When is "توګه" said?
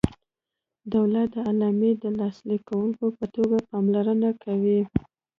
3.35-3.57